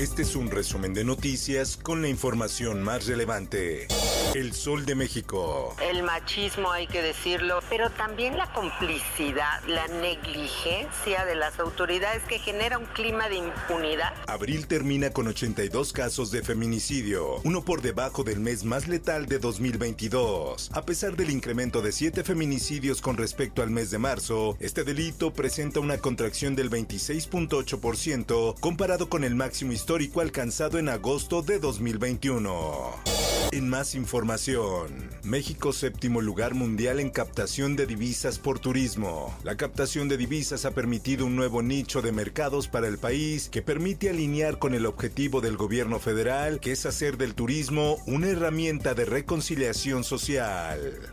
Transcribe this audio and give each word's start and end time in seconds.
Este 0.00 0.22
es 0.22 0.34
un 0.34 0.50
resumen 0.50 0.94
de 0.94 1.04
noticias 1.04 1.76
con 1.76 2.00
la 2.00 2.08
información 2.08 2.82
más 2.82 3.06
relevante. 3.06 3.86
El 4.34 4.54
Sol 4.54 4.86
de 4.86 4.94
México. 4.94 5.76
El 5.90 6.04
machismo, 6.04 6.72
hay 6.72 6.86
que 6.86 7.02
decirlo, 7.02 7.60
pero 7.68 7.90
también 7.90 8.38
la 8.38 8.50
complicidad, 8.54 9.62
la 9.66 9.88
negligencia 9.88 11.26
de 11.26 11.34
las 11.34 11.60
autoridades 11.60 12.22
que 12.22 12.38
genera 12.38 12.78
un 12.78 12.86
clima 12.86 13.28
de 13.28 13.36
impunidad. 13.36 14.14
Abril 14.26 14.66
termina 14.68 15.10
con 15.10 15.26
82 15.26 15.92
casos 15.92 16.30
de 16.30 16.42
feminicidio, 16.42 17.42
uno 17.44 17.62
por 17.62 17.82
debajo 17.82 18.24
del 18.24 18.40
mes 18.40 18.64
más 18.64 18.88
letal 18.88 19.26
de 19.26 19.38
2022. 19.38 20.70
A 20.72 20.82
pesar 20.82 21.14
del 21.14 21.28
incremento 21.28 21.82
de 21.82 21.92
7 21.92 22.24
feminicidios 22.24 23.02
con 23.02 23.18
respecto 23.18 23.62
al 23.62 23.68
mes 23.68 23.90
de 23.90 23.98
marzo, 23.98 24.56
este 24.60 24.82
delito 24.82 25.34
presenta 25.34 25.80
una 25.80 25.98
contracción 25.98 26.56
del 26.56 26.70
26.8% 26.70 28.58
comparado 28.60 29.10
con 29.10 29.24
el 29.24 29.34
máximo 29.34 29.72
histórico 29.72 29.89
alcanzado 29.90 30.78
en 30.78 30.88
agosto 30.88 31.42
de 31.42 31.58
2021. 31.58 32.94
En 33.50 33.68
más 33.68 33.96
información, 33.96 35.10
México 35.24 35.72
séptimo 35.72 36.20
lugar 36.20 36.54
mundial 36.54 37.00
en 37.00 37.10
captación 37.10 37.74
de 37.74 37.86
divisas 37.86 38.38
por 38.38 38.60
turismo. 38.60 39.36
La 39.42 39.56
captación 39.56 40.08
de 40.08 40.16
divisas 40.16 40.64
ha 40.64 40.70
permitido 40.70 41.26
un 41.26 41.34
nuevo 41.34 41.60
nicho 41.60 42.02
de 42.02 42.12
mercados 42.12 42.68
para 42.68 42.86
el 42.86 42.98
país 42.98 43.48
que 43.48 43.62
permite 43.62 44.10
alinear 44.10 44.60
con 44.60 44.74
el 44.74 44.86
objetivo 44.86 45.40
del 45.40 45.56
gobierno 45.56 45.98
federal, 45.98 46.60
que 46.60 46.70
es 46.70 46.86
hacer 46.86 47.16
del 47.16 47.34
turismo 47.34 47.96
una 48.06 48.28
herramienta 48.28 48.94
de 48.94 49.06
reconciliación 49.06 50.04
social. 50.04 51.10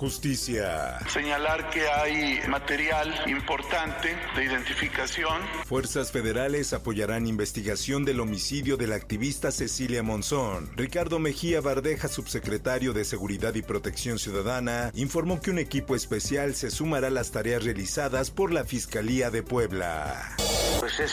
Justicia. 0.00 0.98
Señalar 1.10 1.68
que 1.68 1.86
hay 1.86 2.40
material 2.48 3.12
importante 3.26 4.16
de 4.34 4.44
identificación. 4.46 5.42
Fuerzas 5.66 6.10
federales 6.10 6.72
apoyarán 6.72 7.26
investigación 7.26 8.06
del 8.06 8.20
homicidio 8.20 8.78
de 8.78 8.86
la 8.86 8.96
activista 8.96 9.52
Cecilia 9.52 10.02
Monzón. 10.02 10.70
Ricardo 10.74 11.18
Mejía 11.18 11.60
Bardeja, 11.60 12.08
subsecretario 12.08 12.94
de 12.94 13.04
Seguridad 13.04 13.54
y 13.56 13.60
Protección 13.60 14.18
Ciudadana, 14.18 14.90
informó 14.94 15.42
que 15.42 15.50
un 15.50 15.58
equipo 15.58 15.94
especial 15.94 16.54
se 16.54 16.70
sumará 16.70 17.08
a 17.08 17.10
las 17.10 17.30
tareas 17.30 17.62
realizadas 17.62 18.30
por 18.30 18.54
la 18.54 18.64
Fiscalía 18.64 19.30
de 19.30 19.42
Puebla. 19.42 20.34
Pues 20.78 20.98
es 20.98 21.12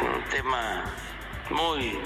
un 0.00 0.28
tema 0.30 0.92
muy 1.48 1.96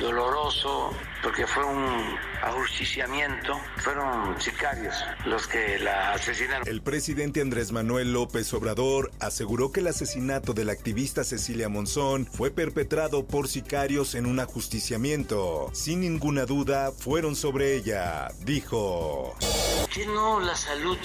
doloroso 0.00 0.90
porque 1.24 1.46
fue 1.46 1.64
un 1.64 2.16
ajusticiamiento, 2.42 3.58
fueron 3.78 4.38
sicarios 4.40 4.94
los 5.24 5.48
que 5.48 5.78
la 5.78 6.12
asesinaron. 6.12 6.68
El 6.68 6.82
presidente 6.82 7.40
Andrés 7.40 7.72
Manuel 7.72 8.12
López 8.12 8.52
Obrador 8.52 9.10
aseguró 9.20 9.72
que 9.72 9.80
el 9.80 9.86
asesinato 9.86 10.52
de 10.52 10.66
la 10.66 10.72
activista 10.72 11.24
Cecilia 11.24 11.70
Monzón 11.70 12.26
fue 12.26 12.50
perpetrado 12.50 13.26
por 13.26 13.48
sicarios 13.48 14.14
en 14.14 14.26
un 14.26 14.38
ajusticiamiento. 14.38 15.70
Sin 15.72 16.00
ninguna 16.00 16.44
duda, 16.44 16.92
fueron 16.92 17.34
sobre 17.34 17.74
ella, 17.74 18.28
dijo. 18.40 19.34
¿Que 19.92 20.06
no 20.06 20.40
la 20.40 20.54
salud 20.54 20.98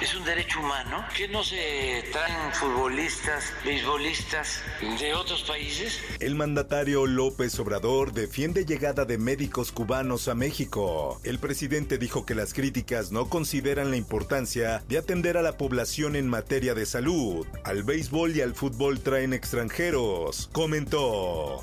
es 0.00 0.14
un 0.14 0.24
derecho 0.24 0.60
humano? 0.60 1.04
¿Que 1.14 1.28
no 1.28 1.44
se 1.44 2.02
traen 2.12 2.52
futbolistas, 2.54 3.52
beisbolistas 3.62 4.62
de 4.98 5.12
otros 5.12 5.42
países? 5.42 6.00
El 6.18 6.34
mandatario 6.34 7.06
López 7.06 7.58
Obrador 7.58 8.12
defiende 8.12 8.64
llegada 8.64 9.04
de 9.04 9.18
médicos 9.18 9.65
cubanos 9.72 10.28
a 10.28 10.34
México. 10.34 11.20
El 11.24 11.38
presidente 11.38 11.98
dijo 11.98 12.26
que 12.26 12.34
las 12.34 12.54
críticas 12.54 13.12
no 13.12 13.28
consideran 13.28 13.90
la 13.90 13.96
importancia 13.96 14.82
de 14.88 14.98
atender 14.98 15.36
a 15.36 15.42
la 15.42 15.56
población 15.56 16.16
en 16.16 16.28
materia 16.28 16.74
de 16.74 16.86
salud. 16.86 17.46
Al 17.64 17.82
béisbol 17.82 18.36
y 18.36 18.40
al 18.40 18.54
fútbol 18.54 19.00
traen 19.00 19.32
extranjeros, 19.32 20.48
comentó. 20.52 21.62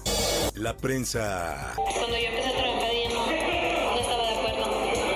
La 0.56 0.78
prensa. 0.78 1.74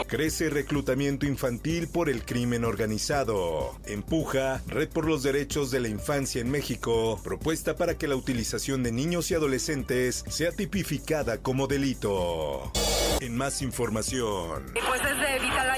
Crece 0.07 0.49
reclutamiento 0.49 1.25
infantil 1.25 1.89
por 1.89 2.09
el 2.09 2.23
crimen 2.23 2.63
organizado. 2.63 3.75
Empuja 3.85 4.61
Red 4.67 4.87
por 4.87 5.05
los 5.05 5.21
Derechos 5.21 5.69
de 5.69 5.81
la 5.81 5.89
Infancia 5.89 6.39
en 6.39 6.49
México, 6.49 7.19
propuesta 7.23 7.75
para 7.75 7.97
que 7.97 8.07
la 8.07 8.15
utilización 8.15 8.83
de 8.83 8.93
niños 8.93 9.29
y 9.31 9.35
adolescentes 9.35 10.23
sea 10.29 10.53
tipificada 10.53 11.39
como 11.39 11.67
delito. 11.67 12.71
En 13.19 13.35
más 13.35 13.61
información. 13.61 14.63
Pues 14.73 15.01
vital 15.41 15.69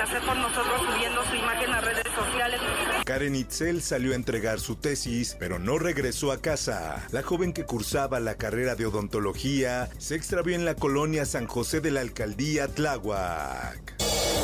hacer 0.00 0.20
por 0.22 0.36
nosotros 0.36 0.82
subiendo 0.86 1.24
su 1.24 1.34
imagen 1.34 1.70
a 1.70 1.80
redes 1.80 2.04
sociales. 2.14 2.60
Karen 3.04 3.34
Itzel 3.34 3.82
salió 3.82 4.12
a 4.12 4.16
entregar 4.16 4.60
su 4.60 4.76
tesis, 4.76 5.36
pero 5.38 5.58
no 5.58 5.78
regresó 5.78 6.32
a 6.32 6.40
casa. 6.40 7.06
La 7.10 7.22
joven 7.22 7.52
que 7.52 7.64
cursaba 7.64 8.20
la 8.20 8.36
carrera 8.36 8.74
de 8.74 8.86
odontología 8.86 9.88
se 9.98 10.14
extravió 10.14 10.54
en 10.54 10.64
la 10.64 10.74
colonia 10.74 11.24
San 11.24 11.46
José 11.46 11.80
de 11.80 11.90
la 11.90 12.00
alcaldía 12.00 12.68
Tláhuac. 12.68 13.94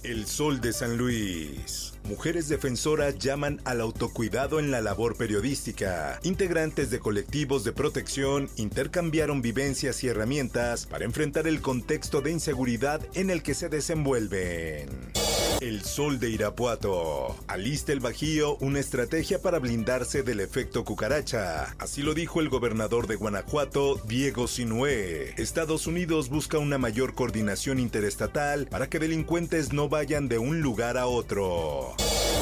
El 0.02 0.26
sol 0.26 0.60
de 0.60 0.72
San 0.72 0.96
Luis. 0.96 1.94
Mujeres 2.04 2.48
defensoras 2.48 3.18
llaman 3.18 3.62
al 3.64 3.80
autocuidado 3.80 4.60
en 4.60 4.70
la 4.70 4.82
labor 4.82 5.16
periodística. 5.16 6.20
Integrantes 6.22 6.90
de 6.90 6.98
colectivos 6.98 7.64
de 7.64 7.72
protección 7.72 8.50
intercambiaron 8.56 9.40
vivencias 9.40 10.04
y 10.04 10.08
herramientas 10.08 10.84
para 10.84 11.06
enfrentar 11.06 11.46
el 11.46 11.62
contexto 11.62 12.20
de 12.20 12.30
inseguridad 12.30 13.00
en 13.14 13.30
el 13.30 13.42
que 13.42 13.54
se 13.54 13.70
desenvuelven. 13.70 15.23
El 15.64 15.82
sol 15.82 16.20
de 16.20 16.28
Irapuato. 16.28 17.34
Alista 17.48 17.92
el 17.94 18.00
Bajío 18.00 18.56
una 18.56 18.80
estrategia 18.80 19.40
para 19.40 19.58
blindarse 19.58 20.22
del 20.22 20.40
efecto 20.40 20.84
cucaracha. 20.84 21.74
Así 21.78 22.02
lo 22.02 22.12
dijo 22.12 22.42
el 22.42 22.50
gobernador 22.50 23.06
de 23.06 23.16
Guanajuato, 23.16 23.98
Diego 24.04 24.46
Sinué. 24.46 25.32
Estados 25.38 25.86
Unidos 25.86 26.28
busca 26.28 26.58
una 26.58 26.76
mayor 26.76 27.14
coordinación 27.14 27.78
interestatal 27.78 28.66
para 28.66 28.90
que 28.90 28.98
delincuentes 28.98 29.72
no 29.72 29.88
vayan 29.88 30.28
de 30.28 30.36
un 30.36 30.60
lugar 30.60 30.98
a 30.98 31.06
otro. 31.06 31.94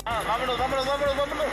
vámonos, 0.05 0.59
vámonos, 0.59 0.85
vámonos, 0.85 1.17
vámonos. 1.17 1.47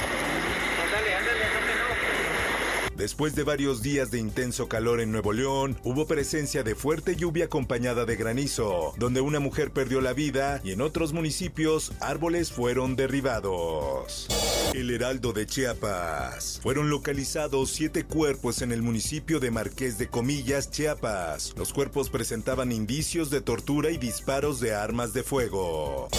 Después 2.99 3.33
de 3.33 3.43
varios 3.43 3.81
días 3.81 4.11
de 4.11 4.19
intenso 4.19 4.67
calor 4.67 4.99
en 4.99 5.13
Nuevo 5.13 5.31
León, 5.31 5.79
hubo 5.85 6.05
presencia 6.05 6.63
de 6.63 6.75
fuerte 6.75 7.15
lluvia 7.15 7.45
acompañada 7.45 8.03
de 8.03 8.17
granizo, 8.17 8.93
donde 8.97 9.21
una 9.21 9.39
mujer 9.39 9.71
perdió 9.71 10.01
la 10.01 10.11
vida 10.11 10.59
y 10.65 10.73
en 10.73 10.81
otros 10.81 11.13
municipios 11.13 11.93
árboles 12.01 12.51
fueron 12.51 12.97
derribados. 12.97 14.27
El 14.73 14.91
Heraldo 14.91 15.31
de 15.31 15.47
Chiapas. 15.47 16.59
Fueron 16.61 16.89
localizados 16.89 17.69
siete 17.69 18.03
cuerpos 18.03 18.61
en 18.61 18.73
el 18.73 18.81
municipio 18.81 19.39
de 19.39 19.49
Marqués 19.49 19.97
de 19.97 20.09
Comillas, 20.09 20.69
Chiapas. 20.69 21.53
Los 21.55 21.71
cuerpos 21.71 22.09
presentaban 22.09 22.73
indicios 22.73 23.29
de 23.29 23.39
tortura 23.39 23.91
y 23.91 23.97
disparos 23.97 24.59
de 24.59 24.75
armas 24.75 25.13
de 25.13 25.23
fuego. 25.23 26.09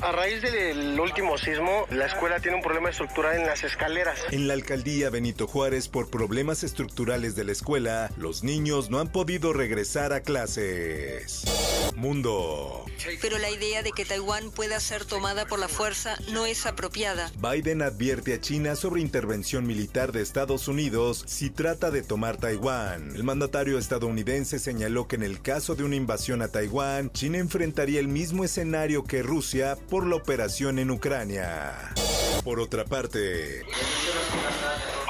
A 0.00 0.12
raíz 0.12 0.42
del 0.42 0.98
último 1.00 1.36
sismo, 1.38 1.86
la 1.90 2.06
escuela 2.06 2.38
tiene 2.38 2.56
un 2.56 2.62
problema 2.62 2.88
estructural 2.88 3.36
en 3.36 3.46
las 3.46 3.64
escaleras. 3.64 4.16
En 4.30 4.46
la 4.46 4.54
alcaldía 4.54 5.10
Benito 5.10 5.48
Juárez, 5.48 5.88
por 5.88 6.08
problemas 6.08 6.62
estructurales 6.62 7.34
de 7.34 7.42
la 7.42 7.50
escuela, 7.50 8.10
los 8.16 8.44
niños 8.44 8.90
no 8.90 9.00
han 9.00 9.08
podido 9.08 9.52
regresar 9.52 10.12
a 10.12 10.20
clases. 10.20 11.44
Mundo. 11.96 12.84
Pero 13.20 13.38
la 13.38 13.50
idea 13.50 13.82
de 13.82 13.90
que 13.90 14.04
Taiwán 14.04 14.52
pueda 14.52 14.78
ser 14.78 15.04
tomada 15.04 15.46
por 15.46 15.58
la 15.58 15.66
fuerza 15.66 16.16
no 16.30 16.46
es 16.46 16.64
apropiada. 16.66 17.32
Biden 17.36 17.82
advierte 17.82 18.34
a 18.34 18.40
China 18.40 18.76
sobre 18.76 19.00
intervención 19.00 19.66
militar 19.66 20.12
de 20.12 20.22
Estados 20.22 20.68
Unidos 20.68 21.24
si 21.26 21.50
trata 21.50 21.90
de 21.90 22.02
tomar 22.02 22.36
Taiwán. 22.36 23.16
El 23.16 23.24
mandatario 23.24 23.78
estadounidense 23.78 24.60
señaló 24.60 25.08
que 25.08 25.16
en 25.16 25.24
el 25.24 25.42
caso 25.42 25.74
de 25.74 25.82
una 25.82 25.96
invasión 25.96 26.40
a 26.42 26.48
Taiwán, 26.48 27.10
China 27.10 27.38
enfrentaría 27.38 27.98
el 27.98 28.08
mismo 28.08 28.44
escenario 28.44 29.02
que 29.02 29.22
Rusia 29.22 29.76
por 29.88 30.06
la 30.06 30.16
operación 30.16 30.78
en 30.78 30.90
Ucrania. 30.90 31.72
Por 32.44 32.60
otra 32.60 32.84
parte, 32.84 33.62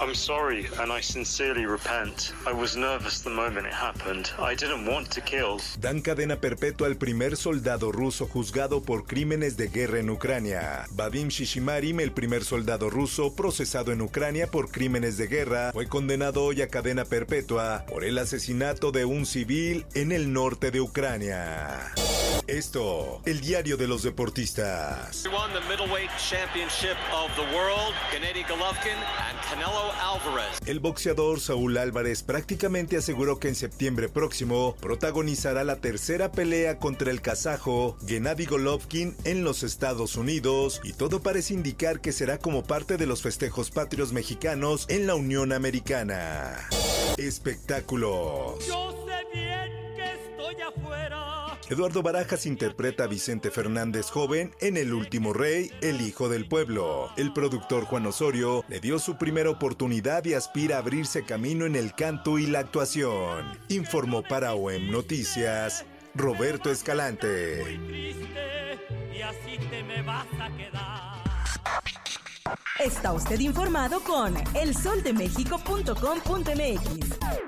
I'm 0.00 0.14
sorry 0.14 0.66
and 0.80 0.92
I 0.92 1.02
sincerely 1.02 1.66
repent. 1.66 2.32
I 2.46 2.52
was 2.52 2.76
nervous 2.76 3.20
the 3.20 3.30
moment 3.30 3.66
it 3.66 3.74
happened. 3.74 4.30
I 4.38 4.54
didn't 4.54 4.86
want 4.86 5.10
to 5.10 5.20
kill. 5.20 5.60
Dan 5.80 6.00
cadena 6.02 6.40
perpetua 6.40 6.86
al 6.86 6.96
primer 6.96 7.36
soldado 7.36 7.90
ruso 7.90 8.26
juzgado 8.26 8.80
por 8.80 9.06
crímenes 9.06 9.56
de 9.56 9.68
guerra 9.68 9.98
en 9.98 10.10
Ucrania. 10.10 10.86
Vadim 10.92 11.28
Shishimarim, 11.28 12.00
el 12.00 12.12
primer 12.12 12.44
soldado 12.44 12.90
ruso 12.90 13.34
procesado 13.34 13.92
en 13.92 14.00
Ucrania 14.00 14.46
por 14.46 14.70
crímenes 14.70 15.16
de 15.16 15.26
guerra, 15.26 15.72
fue 15.72 15.88
condenado 15.88 16.44
hoy 16.44 16.62
a 16.62 16.68
cadena 16.68 17.04
perpetua 17.04 17.84
por 17.88 18.04
el 18.04 18.18
asesinato 18.18 18.92
de 18.92 19.04
un 19.04 19.26
civil 19.26 19.84
en 19.94 20.12
el 20.12 20.32
norte 20.32 20.70
de 20.70 20.80
Ucrania. 20.80 21.92
Esto, 22.48 23.20
el 23.26 23.42
diario 23.42 23.76
de 23.76 23.86
los 23.86 24.02
deportistas. 24.02 25.22
El 30.64 30.80
boxeador 30.80 31.40
Saúl 31.40 31.76
Álvarez 31.76 32.22
prácticamente 32.22 32.96
aseguró 32.96 33.38
que 33.38 33.48
en 33.48 33.54
septiembre 33.54 34.08
próximo 34.08 34.74
protagonizará 34.80 35.62
la 35.62 35.76
tercera 35.76 36.32
pelea 36.32 36.78
contra 36.78 37.10
el 37.10 37.20
kazajo 37.20 37.98
Gennady 38.06 38.46
Golovkin 38.46 39.14
en 39.24 39.44
los 39.44 39.62
Estados 39.62 40.16
Unidos 40.16 40.80
y 40.84 40.94
todo 40.94 41.20
parece 41.20 41.52
indicar 41.52 42.00
que 42.00 42.12
será 42.12 42.38
como 42.38 42.64
parte 42.64 42.96
de 42.96 43.04
los 43.04 43.20
festejos 43.20 43.70
patrios 43.70 44.14
mexicanos 44.14 44.86
en 44.88 45.06
la 45.06 45.16
Unión 45.16 45.52
Americana. 45.52 46.66
Espectáculos. 47.18 48.66
Yo 48.66 48.97
Eduardo 51.70 52.02
Barajas 52.02 52.46
interpreta 52.46 53.04
a 53.04 53.08
Vicente 53.08 53.50
Fernández 53.50 54.08
joven 54.10 54.54
en 54.60 54.78
El 54.78 54.94
último 54.94 55.34
rey, 55.34 55.70
el 55.82 56.00
hijo 56.00 56.30
del 56.30 56.48
pueblo. 56.48 57.10
El 57.18 57.34
productor 57.34 57.84
Juan 57.84 58.06
Osorio 58.06 58.64
le 58.68 58.80
dio 58.80 58.98
su 58.98 59.18
primera 59.18 59.50
oportunidad 59.50 60.24
y 60.24 60.32
aspira 60.32 60.76
a 60.76 60.78
abrirse 60.78 61.24
camino 61.24 61.66
en 61.66 61.76
el 61.76 61.94
canto 61.94 62.38
y 62.38 62.46
la 62.46 62.60
actuación. 62.60 63.44
Informó 63.68 64.22
para 64.22 64.54
OEM 64.54 64.90
Noticias 64.90 65.84
Roberto 66.14 66.70
Escalante. 66.70 67.78
Y 69.14 69.20
así 69.20 69.58
te 69.68 69.82
me 69.82 70.00
vas 70.02 70.26
a 70.40 70.48
quedar. 70.56 71.18
Está 72.82 73.12
usted 73.12 73.40
informado 73.40 74.00
con 74.00 74.34
elsoldemexico.com.mx. 74.54 77.47